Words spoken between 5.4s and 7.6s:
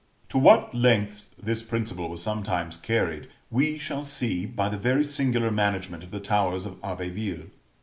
management of the towers of Abbeville.